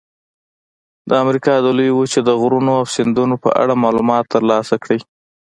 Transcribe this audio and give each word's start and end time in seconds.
د 1.09 1.11
امریکا 1.23 1.53
د 1.61 1.67
لویې 1.77 1.95
وچې 1.97 2.19
د 2.25 2.29
غرونو 2.41 2.71
او 2.79 2.85
سیندونو 2.95 3.35
په 3.43 3.49
اړه 3.61 3.81
معلومات 3.83 4.25
ترلاسه 4.35 4.75
کړئ. 4.83 4.99